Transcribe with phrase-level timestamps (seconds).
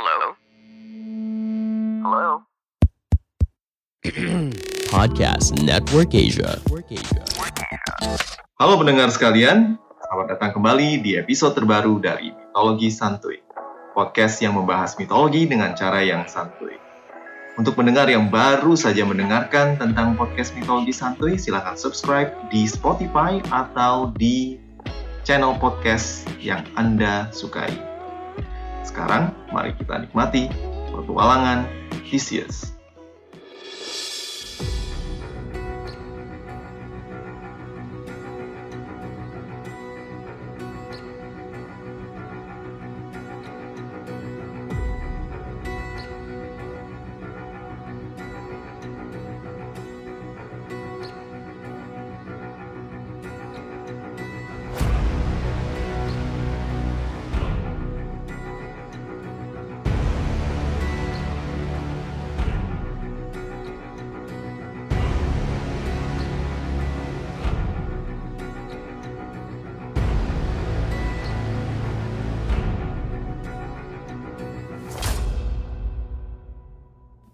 [0.00, 0.32] Hello?
[2.00, 2.28] Hello?
[4.96, 6.56] Podcast Network Asia.
[8.56, 13.44] Halo pendengar sekalian, selamat datang kembali di episode terbaru dari Mitologi Santuy,
[13.92, 16.80] podcast yang membahas mitologi dengan cara yang santuy.
[17.60, 24.16] Untuk pendengar yang baru saja mendengarkan tentang podcast Mitologi Santuy, silahkan subscribe di Spotify atau
[24.16, 24.56] di
[25.28, 27.89] channel podcast yang Anda sukai.
[28.82, 30.48] Sekarang, mari kita nikmati
[30.90, 31.68] petualangan
[32.08, 32.79] Theseus.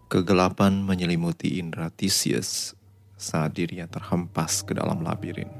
[0.06, 2.78] Kegelapan menyelimuti indra Theseus
[3.18, 5.50] saat dirinya terhempas ke dalam labirin.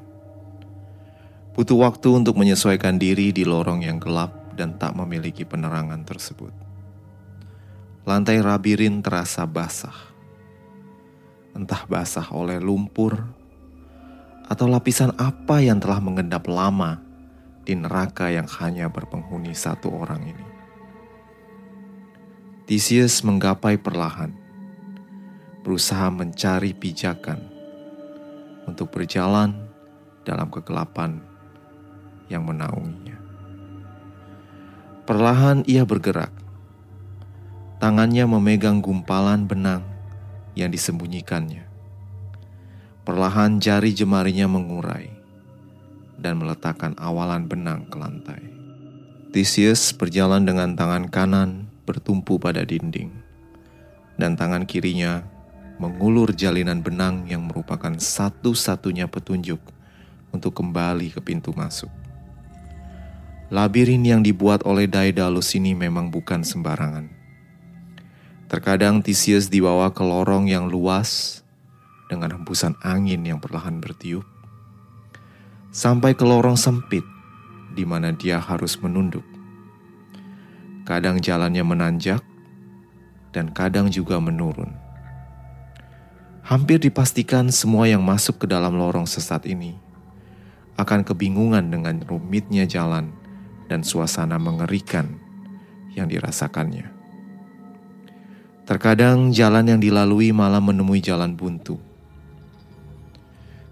[1.51, 6.55] Butuh waktu untuk menyesuaikan diri di lorong yang gelap dan tak memiliki penerangan tersebut.
[8.07, 10.15] Lantai labirin terasa basah.
[11.51, 13.19] Entah basah oleh lumpur
[14.47, 17.03] atau lapisan apa yang telah mengendap lama
[17.67, 20.56] di neraka yang hanya berpenghuni satu orang ini.
[22.67, 24.35] Theseus menggapai perlahan,
[25.63, 27.39] berusaha mencari pijakan
[28.67, 29.55] untuk berjalan
[30.27, 31.23] dalam kegelapan
[32.27, 33.23] yang menaunginya.
[35.07, 36.35] Perlahan ia bergerak,
[37.79, 39.87] tangannya memegang gumpalan benang
[40.59, 41.71] yang disembunyikannya.
[43.07, 45.07] Perlahan jari jemarinya mengurai
[46.19, 48.43] dan meletakkan awalan benang ke lantai.
[49.31, 53.15] Theseus berjalan dengan tangan kanan bertumpu pada dinding,
[54.19, 55.23] dan tangan kirinya
[55.79, 59.63] mengulur jalinan benang yang merupakan satu-satunya petunjuk
[60.35, 61.89] untuk kembali ke pintu masuk.
[63.47, 67.07] Labirin yang dibuat oleh Daedalus ini memang bukan sembarangan.
[68.51, 71.43] Terkadang Theseus dibawa ke lorong yang luas
[72.11, 74.27] dengan hembusan angin yang perlahan bertiup,
[75.71, 77.07] sampai ke lorong sempit
[77.77, 79.36] di mana dia harus menunduk.
[80.87, 82.23] Kadang jalannya menanjak,
[83.35, 84.71] dan kadang juga menurun.
[86.47, 89.75] Hampir dipastikan semua yang masuk ke dalam lorong sesat ini
[90.79, 93.11] akan kebingungan dengan rumitnya jalan
[93.67, 95.19] dan suasana mengerikan
[95.99, 96.87] yang dirasakannya.
[98.63, 101.83] Terkadang jalan yang dilalui malah menemui jalan buntu.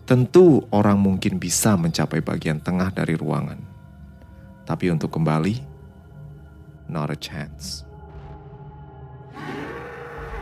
[0.04, 3.62] Tentu orang mungkin bisa mencapai bagian tengah dari ruangan.
[4.66, 5.73] Tapi untuk kembali,
[6.89, 7.84] not a chance.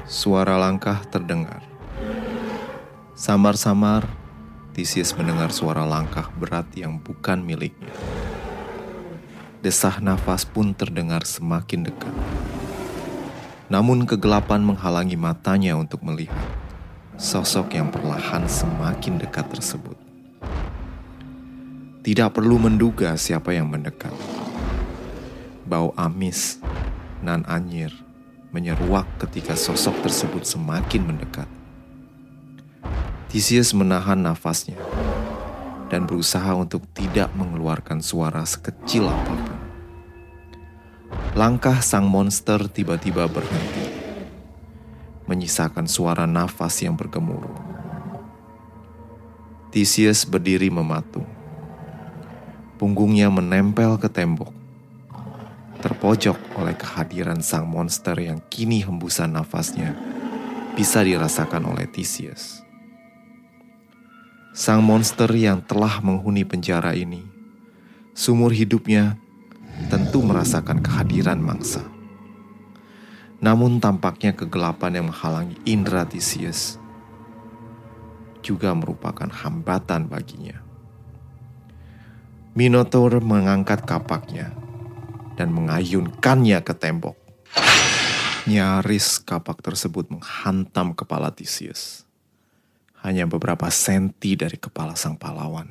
[0.08, 1.62] Suara langkah terdengar.
[3.14, 4.04] Samar-samar,
[4.74, 7.92] Theseus mendengar suara langkah berat yang bukan miliknya.
[9.62, 12.14] Desah nafas pun terdengar semakin dekat.
[13.70, 16.34] Namun kegelapan menghalangi matanya untuk melihat
[17.14, 19.94] sosok yang perlahan semakin dekat tersebut.
[22.02, 24.10] Tidak perlu menduga siapa yang mendekat
[25.62, 26.58] bau amis,
[27.22, 27.94] nan anyir,
[28.50, 31.48] menyeruak ketika sosok tersebut semakin mendekat.
[33.32, 34.76] Theseus menahan nafasnya
[35.88, 39.60] dan berusaha untuk tidak mengeluarkan suara sekecil apa pun.
[41.32, 43.88] Langkah sang monster tiba-tiba berhenti,
[45.24, 47.56] menyisakan suara nafas yang bergemuruh.
[49.72, 51.24] Theseus berdiri mematung.
[52.76, 54.61] Punggungnya menempel ke tembok
[55.82, 59.98] terpojok oleh kehadiran sang monster yang kini hembusan nafasnya
[60.78, 62.62] bisa dirasakan oleh Theseus.
[64.54, 67.26] Sang monster yang telah menghuni penjara ini,
[68.14, 69.18] sumur hidupnya
[69.90, 71.82] tentu merasakan kehadiran mangsa.
[73.42, 76.78] Namun tampaknya kegelapan yang menghalangi indera Theseus
[78.38, 80.62] juga merupakan hambatan baginya.
[82.54, 84.61] Minotaur mengangkat kapaknya
[85.42, 87.18] dan mengayunkannya ke tembok.
[88.46, 92.06] Nyaris kapak tersebut menghantam kepala Theseus.
[93.02, 95.66] Hanya beberapa senti dari kepala sang pahlawan.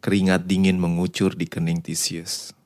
[0.00, 2.56] Keringat dingin mengucur di kening Theseus.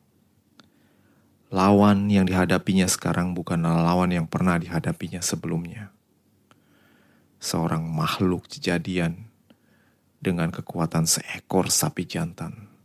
[1.51, 5.91] Lawan yang dihadapinya sekarang bukanlah lawan yang pernah dihadapinya sebelumnya.
[7.43, 9.27] Seorang makhluk kejadian
[10.23, 12.76] dengan kekuatan seekor sapi jantan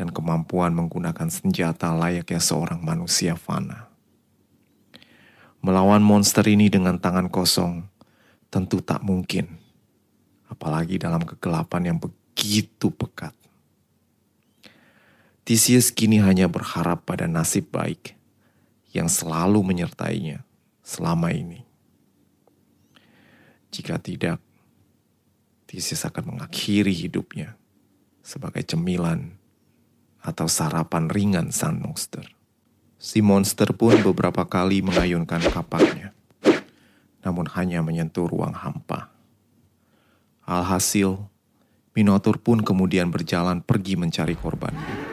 [0.00, 3.92] dan kemampuan menggunakan senjata layaknya seorang manusia fana.
[5.60, 7.84] Melawan monster ini dengan tangan kosong
[8.48, 9.60] tentu tak mungkin,
[10.48, 13.36] apalagi dalam kegelapan yang begitu pekat.
[15.44, 18.16] Theseus kini hanya berharap pada nasib baik
[18.96, 20.48] yang selalu menyertainya
[20.80, 21.60] selama ini.
[23.68, 24.40] Jika tidak,
[25.68, 27.60] Theseus akan mengakhiri hidupnya
[28.24, 29.39] sebagai cemilan
[30.20, 32.24] atau sarapan ringan sang monster.
[33.00, 36.12] Si monster pun beberapa kali mengayunkan kapaknya,
[37.24, 39.08] namun hanya menyentuh ruang hampa.
[40.44, 41.16] Alhasil,
[41.96, 45.10] Minotaur pun kemudian berjalan pergi mencari korbannya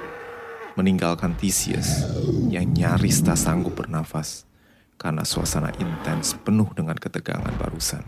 [0.78, 2.06] meninggalkan Theseus
[2.54, 4.46] yang nyaris tak sanggup bernafas
[5.02, 8.06] karena suasana intens penuh dengan ketegangan barusan.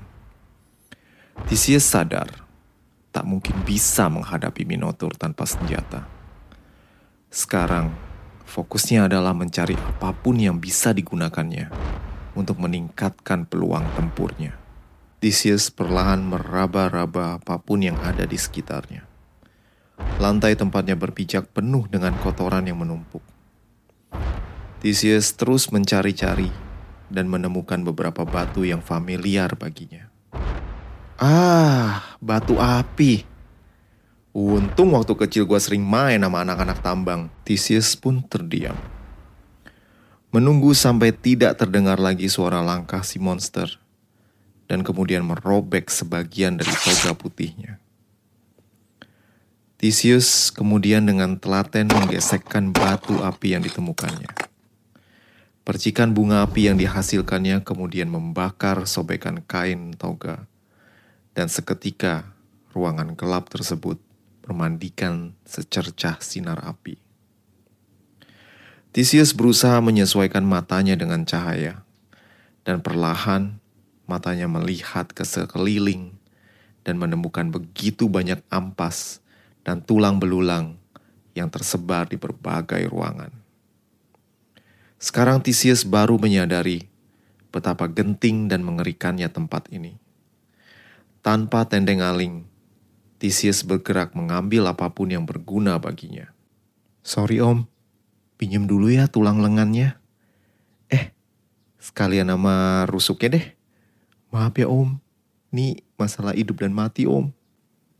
[1.50, 2.30] Theseus sadar
[3.10, 6.06] tak mungkin bisa menghadapi Minotaur tanpa senjata.
[7.30, 7.94] Sekarang,
[8.50, 11.70] fokusnya adalah mencari apa pun yang bisa digunakannya
[12.34, 14.58] untuk meningkatkan peluang tempurnya.
[15.22, 19.06] Theseus perlahan meraba-raba apa pun yang ada di sekitarnya.
[20.18, 23.22] Lantai tempatnya berpijak penuh dengan kotoran yang menumpuk.
[24.82, 26.50] Theseus terus mencari-cari
[27.14, 30.10] dan menemukan beberapa batu yang familiar baginya.
[31.22, 33.22] Ah, batu api.
[34.40, 37.28] Untung waktu kecil gue sering main sama anak-anak tambang.
[37.44, 38.80] Theseus pun terdiam.
[40.32, 43.68] Menunggu sampai tidak terdengar lagi suara langkah si monster.
[44.72, 47.84] Dan kemudian merobek sebagian dari toga putihnya.
[49.76, 54.32] Theseus kemudian dengan telaten menggesekkan batu api yang ditemukannya.
[55.68, 60.48] Percikan bunga api yang dihasilkannya kemudian membakar sobekan kain toga.
[61.36, 62.32] Dan seketika
[62.72, 64.00] ruangan gelap tersebut
[64.50, 66.98] bermandikan secercah sinar api.
[68.90, 71.86] Theseus berusaha menyesuaikan matanya dengan cahaya.
[72.66, 73.62] Dan perlahan
[74.10, 76.18] matanya melihat ke sekeliling
[76.82, 79.22] dan menemukan begitu banyak ampas
[79.62, 80.82] dan tulang belulang
[81.38, 83.30] yang tersebar di berbagai ruangan.
[84.98, 86.90] Sekarang Theseus baru menyadari
[87.54, 90.02] betapa genting dan mengerikannya tempat ini.
[91.22, 92.49] Tanpa tendeng aling,
[93.20, 96.32] Theseus bergerak mengambil apa pun yang berguna baginya.
[97.04, 97.68] Sorry om,
[98.40, 100.00] pinjem dulu ya tulang lengannya.
[100.88, 101.12] Eh,
[101.84, 103.46] sekalian nama rusuknya deh.
[104.32, 105.04] Maaf ya om,
[105.52, 107.36] ini masalah hidup dan mati om.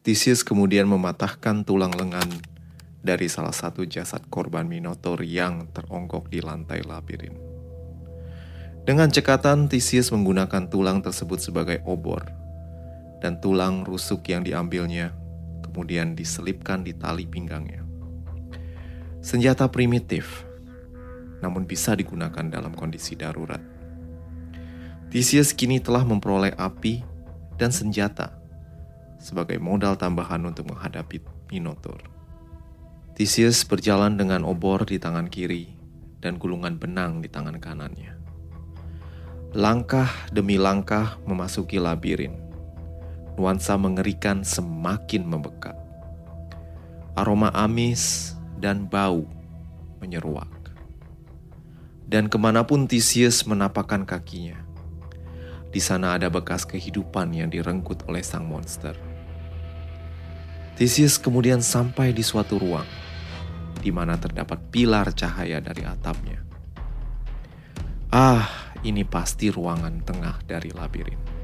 [0.08, 2.32] Theseus kemudian mematahkan tulang lengan
[3.04, 7.36] dari salah satu jasad korban Minotaur yang teronggok di lantai labirin.
[8.88, 12.26] Dengan cekatan, Theseus menggunakan tulang tersebut sebagai obor,
[13.20, 15.16] dan tulang rusuk yang diambilnya
[15.70, 17.86] kemudian diselipkan di tali pinggangnya.
[19.22, 20.48] Senjata primitif,
[21.46, 23.62] namun bisa digunakan dalam kondisi darurat.
[25.14, 27.06] Theseus kini telah memperoleh api
[27.60, 28.40] dan senjata
[29.20, 31.20] sebagai modal tambahan untuk menghadapi
[31.52, 32.00] Minotaur.
[33.20, 35.76] Theseus berjalan dengan obor di tangan kiri
[36.24, 38.16] dan gulungan benang di tangan kanannya.
[39.52, 42.49] Langkah demi langkah memasuki labirin.
[43.40, 45.72] Nuansa mengerikan semakin membekat.
[47.16, 49.24] Aroma amis dan bau
[50.04, 50.76] menyeruak.
[52.04, 54.60] Dan ke mana pun Theseus menapakkan kakinya,
[55.72, 59.00] di sana ada bekas kehidupan yang direnggut oleh sang monster.
[60.76, 62.92] Theseus kemudian sampai di suatu ruang
[63.80, 66.44] di mana terdapat pilar cahaya dari atapnya.
[68.12, 71.39] Ah, ini pasti ruangan tengah dari labirin.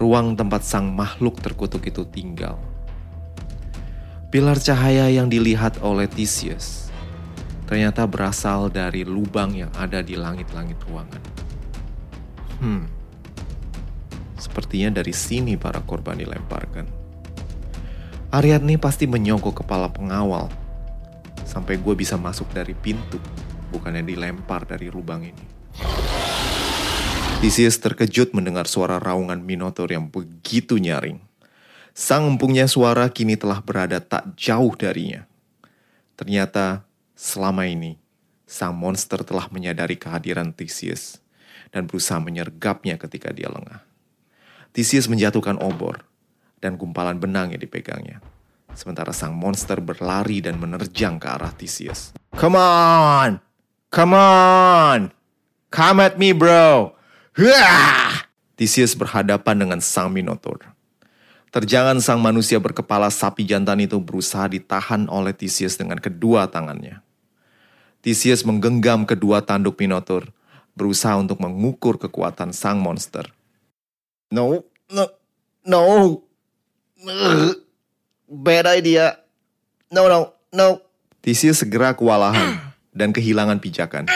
[0.00, 2.56] Ruang tempat sang makhluk terkutuk itu tinggal.
[4.32, 6.88] Pilar cahaya yang dilihat oleh Theseus
[7.68, 11.22] ternyata berasal dari lubang yang ada di langit-langit ruangan.
[12.58, 12.88] Hmm,
[14.40, 16.88] sepertinya dari sini para korban dilemparkan.
[18.32, 20.48] Ariadne pasti menyogok kepala pengawal
[21.44, 23.20] sampai gue bisa masuk dari pintu,
[23.68, 25.59] bukannya dilempar dari lubang ini.
[27.40, 31.24] Theseus terkejut mendengar suara raungan Minotaur yang begitu nyaring.
[31.96, 35.24] Sang empunya suara kini telah berada tak jauh darinya.
[36.20, 36.84] Ternyata
[37.16, 37.96] selama ini,
[38.44, 41.16] sang monster telah menyadari kehadiran Theseus
[41.72, 43.80] dan berusaha menyergapnya ketika dia lengah.
[44.76, 46.04] Theseus menjatuhkan obor,
[46.60, 48.20] dan gumpalan benang yang dipegangnya.
[48.76, 52.12] Sementara sang monster berlari dan menerjang ke arah Theseus.
[52.36, 53.40] Come on!
[53.88, 55.00] Come on!
[55.72, 56.99] Come at me, bro!
[58.58, 60.60] Theseus berhadapan dengan sang Minotaur.
[61.50, 67.02] Terjangan sang manusia berkepala sapi jantan itu berusaha ditahan oleh Theseus dengan kedua tangannya.
[68.02, 70.30] Theseus menggenggam kedua tanduk Minotaur,
[70.78, 73.26] berusaha untuk mengukur kekuatan sang monster.
[74.30, 75.10] No, no,
[75.66, 75.82] no.
[78.30, 79.18] Bad idea.
[79.90, 80.82] No, no, no.
[81.18, 82.62] Theseus segera kewalahan
[82.94, 84.06] dan kehilangan pijakan.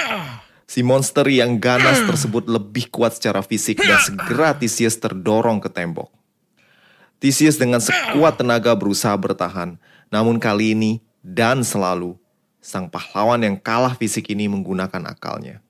[0.64, 6.09] Si monster yang ganas tersebut lebih kuat secara fisik dan segera Theseus terdorong ke tembok.
[7.21, 9.76] Theseus dengan sekuat tenaga berusaha bertahan,
[10.09, 10.92] namun kali ini
[11.25, 12.16] dan selalu,
[12.64, 15.61] sang pahlawan yang kalah fisik ini menggunakan akalnya.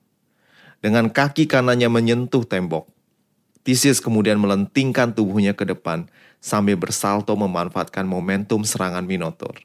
[0.79, 2.87] Dengan kaki kanannya menyentuh tembok,
[3.65, 6.05] Theseus kemudian melentingkan tubuhnya ke depan
[6.37, 9.57] sambil bersalto memanfaatkan momentum serangan Minotaur.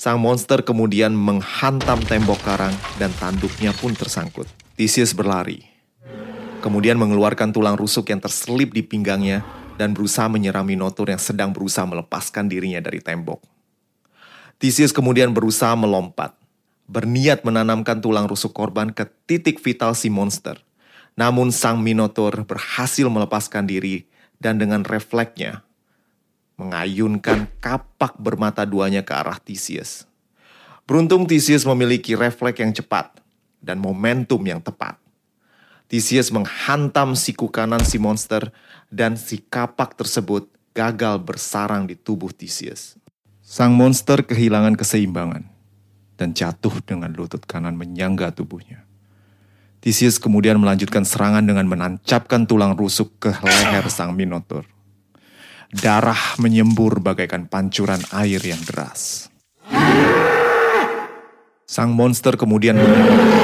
[0.00, 4.48] Sang monster kemudian menghantam tembok karang dan tanduknya pun tersangkut.
[4.72, 5.60] Theseus berlari,
[6.64, 9.44] kemudian mengeluarkan tulang rusuk yang terselip di pinggangnya
[9.76, 13.44] dan berusaha menyerang Minotaur yang sedang berusaha melepaskan dirinya dari tembok.
[14.56, 16.32] Theseus kemudian berusaha melompat,
[16.88, 20.56] berniat menanamkan tulang rusuk korban ke titik vital si monster.
[21.12, 24.08] Namun sang Minotaur berhasil melepaskan diri
[24.40, 25.60] dan dengan refleksnya
[26.60, 30.04] mengayunkan kapak bermata duanya ke arah Theseus.
[30.84, 33.16] Beruntung Theseus memiliki refleks yang cepat
[33.64, 35.00] dan momentum yang tepat.
[35.88, 38.52] Theseus menghantam siku kanan si monster
[38.92, 43.00] dan si kapak tersebut gagal bersarang di tubuh Theseus.
[43.40, 45.48] Sang monster kehilangan keseimbangan
[46.20, 48.84] dan jatuh dengan lutut kanan menyangga tubuhnya.
[49.80, 54.68] Theseus kemudian melanjutkan serangan dengan menancapkan tulang rusuk ke leher sang Minotaur.
[55.70, 59.30] Darah menyembur bagaikan pancuran air yang deras.
[61.62, 63.40] Sang monster kemudian menguat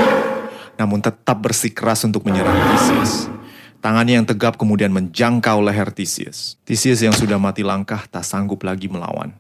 [0.77, 3.33] namun tetap bersikeras untuk menyerang Theseus.
[3.81, 6.61] Tangannya yang tegap kemudian menjangkau leher Theseus.
[6.69, 9.33] Theseus yang sudah mati langkah tak sanggup lagi melawan.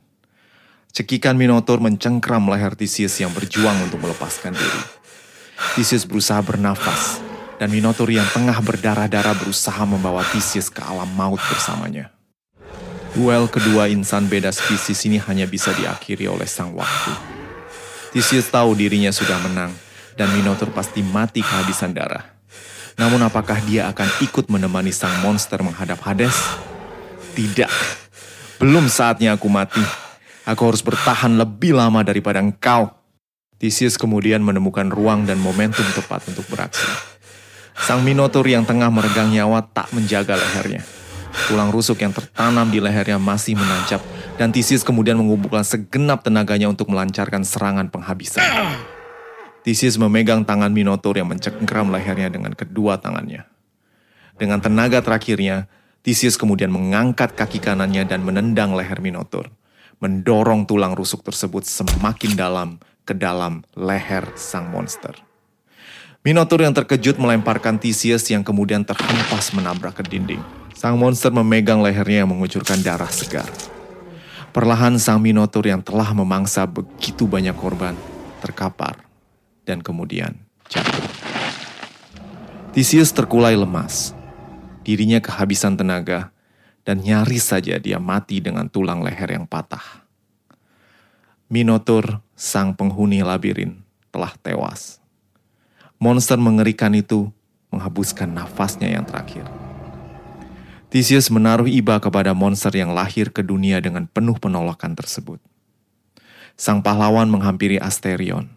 [0.97, 4.83] Cekikan Minotaur mencengkram leher Theseus yang berjuang untuk melepaskan diri.
[5.77, 7.21] Theseus berusaha bernafas,
[7.61, 12.16] dan Minotaur yang tengah berdarah-darah berusaha membawa Theseus ke alam maut bersamanya.
[13.17, 17.17] Duel kedua insan beda spesies ini hanya bisa diakhiri oleh sang waktu.
[18.13, 19.73] Theseus tahu dirinya sudah menang,
[20.21, 22.37] dan Minotaur pasti mati kehabisan darah.
[23.01, 26.37] Namun apakah dia akan ikut menemani sang monster menghadap Hades?
[27.33, 27.73] Tidak.
[28.61, 29.81] Belum saatnya aku mati.
[30.45, 32.93] Aku harus bertahan lebih lama daripada engkau.
[33.57, 36.85] Theseus kemudian menemukan ruang dan momentum tepat untuk beraksi.
[37.81, 40.85] Sang Minotaur yang tengah meregang nyawa tak menjaga lehernya.
[41.45, 44.01] Tulang rusuk yang tertanam di lehernya masih menancap
[44.41, 48.45] dan Theseus kemudian mengumpulkan segenap tenaganya untuk melancarkan serangan penghabisan.
[49.61, 53.45] Theseus memegang tangan Minotaur yang mencengkram lehernya dengan kedua tangannya.
[54.37, 55.67] Dengan tenaga terakhirnya,
[56.07, 59.51] Theseus kemudian mengangkat kaki kanannya dan menendang leher Minotaur,
[59.99, 62.69] mendorong tulang rusuk tersebut semakin dalam
[63.03, 65.19] ke dalam leher sang monster.
[66.27, 70.43] Minotaur yang terkejut melemparkan Theseus yang kemudian terhempas menabrak ke dinding.
[70.77, 73.49] Sang monster memegang lehernya yang mengucurkan darah segar.
[74.53, 77.97] Perlahan sang Minotaur yang telah memangsa begitu banyak korban
[78.45, 79.01] terkapar
[79.65, 80.37] dan kemudian
[80.69, 81.01] jatuh.
[82.77, 84.13] Theseus terkulai lemas.
[84.85, 86.29] Dirinya kehabisan tenaga
[86.85, 90.05] dan nyaris saja dia mati dengan tulang leher yang patah.
[91.49, 93.81] Minotaur, sang penghuni labirin,
[94.13, 95.01] telah tewas.
[95.97, 97.33] Monster mengerikan itu
[97.73, 99.66] menghabiskan nafasnya yang terakhir.
[100.97, 105.37] Theseus menaruh iba kepada monster yang lahir ke dunia dengan penuh penolakan tersebut.
[106.57, 108.49] Sang pahlawan menghampiri Asterion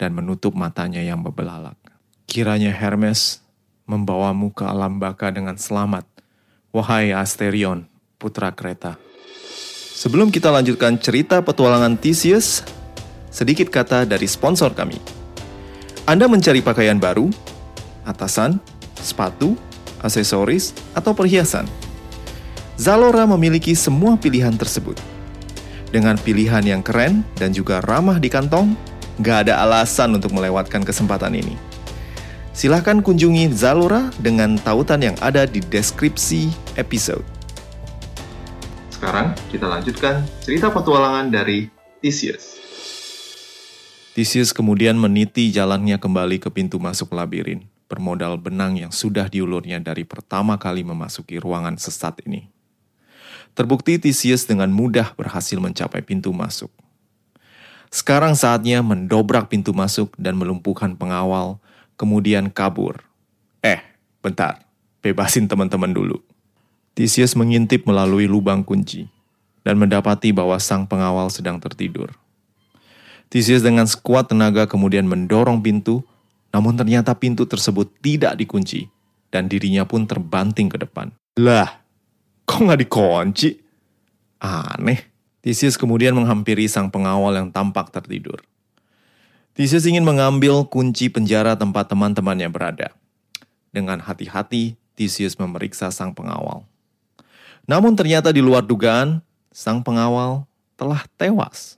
[0.00, 1.76] dan menutup matanya yang berbelalak.
[2.24, 3.44] Kiranya Hermes
[3.84, 6.08] membawamu ke alam baka dengan selamat,
[6.72, 7.84] wahai Asterion,
[8.16, 8.96] putra kereta.
[9.92, 12.64] Sebelum kita lanjutkan cerita petualangan Theseus,
[13.28, 14.96] sedikit kata dari sponsor kami.
[16.08, 17.28] Anda mencari pakaian baru,
[18.08, 18.56] atasan,
[18.96, 19.60] sepatu,
[20.00, 21.81] aksesoris, atau perhiasan.
[22.82, 24.98] Zalora memiliki semua pilihan tersebut.
[25.94, 28.74] Dengan pilihan yang keren dan juga ramah di kantong,
[29.22, 31.54] Gak ada alasan untuk melewatkan kesempatan ini.
[32.56, 36.48] Silahkan kunjungi Zalora dengan tautan yang ada di deskripsi
[36.80, 37.22] episode.
[38.90, 41.70] Sekarang kita lanjutkan cerita petualangan dari
[42.02, 42.58] Theseus.
[44.16, 50.02] Theseus kemudian meniti jalannya kembali ke pintu masuk labirin, bermodal benang yang sudah diulurnya dari
[50.02, 52.61] pertama kali memasuki ruangan sesat ini.
[53.52, 56.72] Terbukti Theseus dengan mudah berhasil mencapai pintu masuk.
[57.92, 61.60] Sekarang saatnya mendobrak pintu masuk dan melumpuhkan pengawal,
[62.00, 63.04] kemudian kabur.
[63.60, 63.84] Eh,
[64.24, 64.64] bentar,
[65.04, 66.24] bebasin teman-teman dulu.
[66.96, 69.12] Theseus mengintip melalui lubang kunci
[69.60, 72.16] dan mendapati bahwa sang pengawal sedang tertidur.
[73.28, 76.00] Theseus dengan sekuat tenaga kemudian mendorong pintu,
[76.48, 78.88] namun ternyata pintu tersebut tidak dikunci
[79.28, 81.12] dan dirinya pun terbanting ke depan.
[81.36, 81.81] Lah,
[82.46, 83.58] kok nggak dikunci?
[84.42, 85.12] Aneh.
[85.42, 88.38] Theseus kemudian menghampiri sang pengawal yang tampak tertidur.
[89.58, 92.94] Theseus ingin mengambil kunci penjara tempat teman-temannya berada.
[93.74, 96.62] Dengan hati-hati, Theseus memeriksa sang pengawal.
[97.66, 99.18] Namun ternyata di luar dugaan,
[99.50, 100.46] sang pengawal
[100.78, 101.76] telah tewas.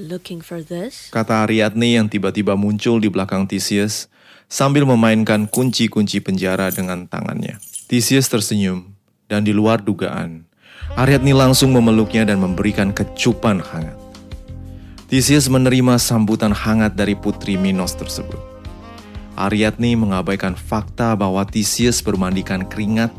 [0.00, 1.12] Looking for this?
[1.12, 4.08] Kata Ariadne yang tiba-tiba muncul di belakang Theseus
[4.50, 7.62] sambil memainkan kunci-kunci penjara dengan tangannya.
[7.86, 8.92] Theseus tersenyum
[9.30, 10.50] dan di luar dugaan,
[10.98, 13.94] Ariadne langsung memeluknya dan memberikan kecupan hangat.
[15.06, 18.38] Theseus menerima sambutan hangat dari putri Minos tersebut.
[19.38, 23.14] Ariadne mengabaikan fakta bahwa Theseus bermandikan keringat,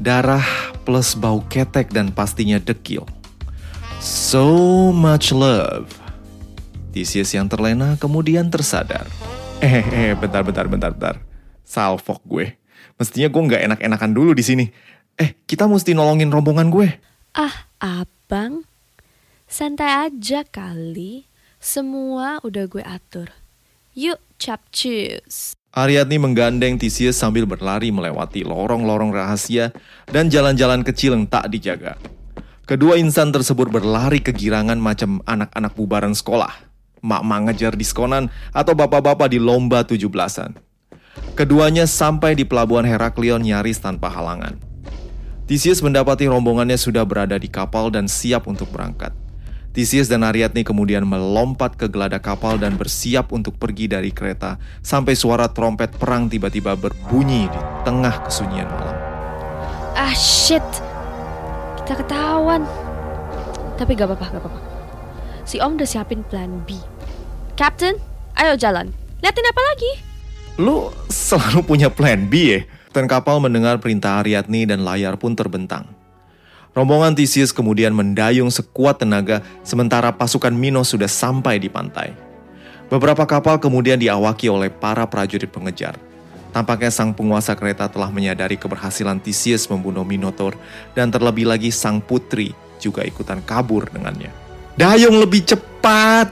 [0.00, 0.44] darah,
[0.84, 3.04] plus bau ketek dan pastinya dekil.
[4.00, 5.88] So much love.
[6.92, 9.04] Theseus yang terlena kemudian tersadar.
[9.64, 11.16] Eh, eh, bentar, bentar, bentar, bentar.
[11.64, 12.60] Salfok gue.
[13.00, 14.64] Mestinya gue nggak enak-enakan dulu di sini.
[15.16, 16.88] Eh, kita mesti nolongin rombongan gue.
[17.32, 18.68] Ah, abang.
[19.48, 21.24] Santai aja kali.
[21.56, 23.32] Semua udah gue atur.
[23.96, 25.56] Yuk, capcus.
[25.72, 29.72] Ariadne menggandeng Theseus sambil berlari melewati lorong-lorong rahasia
[30.08, 31.96] dan jalan-jalan kecil yang tak dijaga.
[32.68, 36.65] Kedua insan tersebut berlari kegirangan macam anak-anak bubaran sekolah.
[37.04, 40.56] Mak-mak ngejar diskonan atau bapak-bapak di lomba tujuh belasan.
[41.36, 44.56] Keduanya sampai di pelabuhan Heraklion nyaris tanpa halangan.
[45.46, 49.14] Theseus mendapati rombongannya sudah berada di kapal dan siap untuk berangkat.
[49.76, 55.12] Theseus dan Ariadne kemudian melompat ke geladak kapal dan bersiap untuk pergi dari kereta sampai
[55.12, 58.96] suara trompet perang tiba-tiba berbunyi di tengah kesunyian malam.
[59.92, 60.64] Ah, shit.
[61.84, 62.64] Kita ketahuan.
[63.76, 64.65] Tapi gak apa-apa, gak apa-apa.
[65.46, 66.74] Si Om udah siapin plan B.
[67.54, 67.96] Captain,
[68.36, 68.90] ayo jalan.
[69.22, 69.92] Liatin apa lagi?
[70.58, 72.60] Lu selalu punya plan B ya?
[72.96, 75.84] Kapten kapal mendengar perintah Ariadne dan layar pun terbentang.
[76.72, 82.16] Rombongan Theseus kemudian mendayung sekuat tenaga sementara pasukan Minos sudah sampai di pantai.
[82.88, 86.00] Beberapa kapal kemudian diawaki oleh para prajurit pengejar.
[86.56, 90.56] Tampaknya sang penguasa kereta telah menyadari keberhasilan Theseus membunuh Minotaur
[90.96, 94.45] dan terlebih lagi sang putri juga ikutan kabur dengannya.
[94.76, 96.28] Dayung lebih cepat!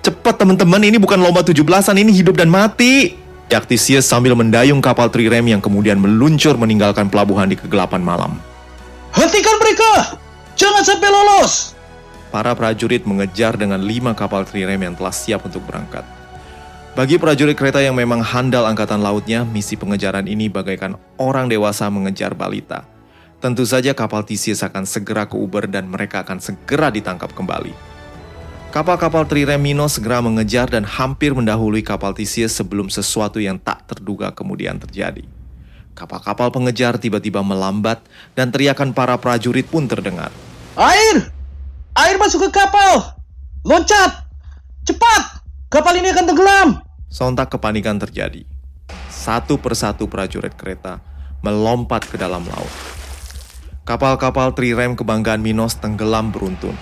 [0.00, 3.20] Cepat teman-teman, ini bukan lomba 17-an, ini hidup dan mati!
[3.54, 8.34] Theseus sambil mendayung kapal trirem yang kemudian meluncur meninggalkan pelabuhan di kegelapan malam.
[9.14, 10.18] Hentikan mereka!
[10.58, 11.76] Jangan sampai lolos!
[12.34, 16.02] Para prajurit mengejar dengan lima kapal trirem yang telah siap untuk berangkat.
[16.98, 22.34] Bagi prajurit kereta yang memang handal angkatan lautnya, misi pengejaran ini bagaikan orang dewasa mengejar
[22.34, 22.93] balita.
[23.44, 27.76] Tentu saja kapal Theseus akan segera ke Uber dan mereka akan segera ditangkap kembali.
[28.72, 34.32] Kapal-kapal trirem Minos segera mengejar dan hampir mendahului kapal Theseus sebelum sesuatu yang tak terduga
[34.32, 35.28] kemudian terjadi.
[35.92, 38.00] Kapal-kapal pengejar tiba-tiba melambat
[38.32, 40.32] dan teriakan para prajurit pun terdengar.
[40.80, 41.28] Air!
[42.00, 43.20] Air masuk ke kapal!
[43.60, 44.24] Loncat!
[44.88, 45.44] Cepat!
[45.68, 46.68] Kapal ini akan tenggelam!
[47.12, 48.48] Sontak kepanikan terjadi.
[49.12, 51.04] Satu persatu prajurit kereta
[51.44, 53.03] melompat ke dalam laut.
[53.84, 56.72] Kapal-kapal trirem kebanggaan Minos tenggelam beruntun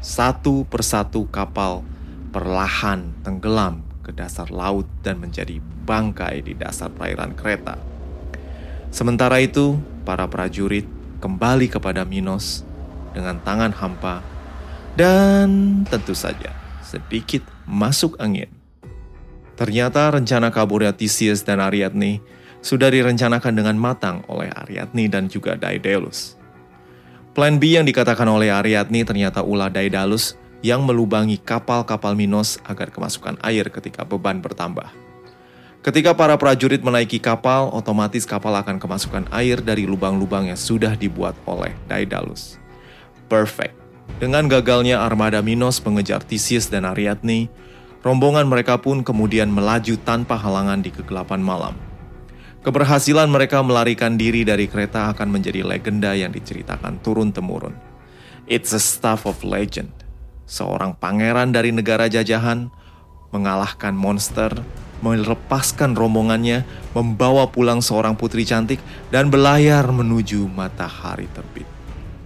[0.00, 1.84] satu persatu kapal
[2.32, 7.76] perlahan tenggelam ke dasar laut dan menjadi bangkai di dasar perairan kereta.
[8.88, 9.76] Sementara itu,
[10.08, 10.88] para prajurit
[11.20, 12.64] kembali kepada Minos
[13.12, 14.24] dengan tangan hampa
[14.96, 18.48] dan tentu saja sedikit masuk angin.
[19.60, 22.24] Ternyata rencana kaburnya Theseus dan Ariadne
[22.60, 26.36] sudah direncanakan dengan matang oleh Ariadne dan juga Daedalus.
[27.32, 33.40] Plan B yang dikatakan oleh Ariadne ternyata ulah Daedalus yang melubangi kapal-kapal Minos agar kemasukan
[33.40, 34.92] air ketika beban bertambah.
[35.80, 41.32] Ketika para prajurit menaiki kapal, otomatis kapal akan kemasukan air dari lubang-lubang yang sudah dibuat
[41.48, 42.60] oleh Daedalus.
[43.32, 43.72] Perfect.
[44.20, 47.48] Dengan gagalnya armada Minos mengejar Theseus dan Ariadne,
[48.04, 51.72] rombongan mereka pun kemudian melaju tanpa halangan di kegelapan malam.
[52.60, 57.72] Keberhasilan mereka melarikan diri dari kereta akan menjadi legenda yang diceritakan turun-temurun.
[58.44, 59.96] It's a stuff of legend.
[60.44, 62.68] Seorang pangeran dari negara jajahan
[63.32, 64.52] mengalahkan monster,
[65.00, 71.64] melepaskan rombongannya, membawa pulang seorang putri cantik, dan berlayar menuju matahari terbit.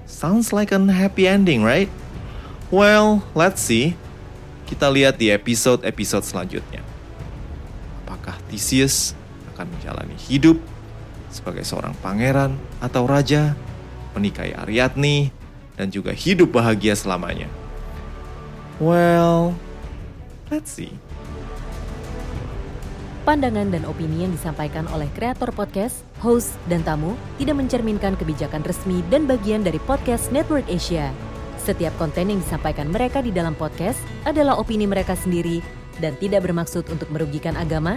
[0.03, 1.93] Sounds like a happy ending, right?
[2.75, 3.95] Well, let's see.
[4.67, 6.83] Kita lihat di episode-episode selanjutnya.
[8.03, 9.15] Apakah Theseus
[9.55, 10.59] akan menjalani hidup
[11.31, 13.55] sebagai seorang pangeran atau raja,
[14.19, 15.31] menikahi Ariadne,
[15.75, 17.47] dan juga hidup bahagia selamanya?
[18.83, 19.55] Well,
[20.51, 20.95] let's see.
[23.25, 29.01] Pandangan dan opini yang disampaikan oleh kreator podcast, host, dan tamu tidak mencerminkan kebijakan resmi
[29.09, 31.09] dan bagian dari podcast Network Asia.
[31.57, 33.97] Setiap konten yang disampaikan mereka di dalam podcast
[34.29, 35.65] adalah opini mereka sendiri
[36.05, 37.97] dan tidak bermaksud untuk merugikan agama,